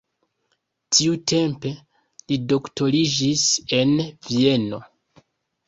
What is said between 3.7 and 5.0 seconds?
en Vieno.